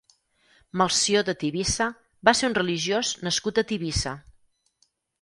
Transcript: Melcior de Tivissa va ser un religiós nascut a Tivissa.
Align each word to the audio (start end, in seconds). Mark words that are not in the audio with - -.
Melcior 0.81 1.27
de 1.27 1.35
Tivissa 1.43 1.87
va 2.31 2.35
ser 2.41 2.51
un 2.51 2.59
religiós 2.61 3.15
nascut 3.29 3.65
a 3.65 3.69
Tivissa. 3.75 4.19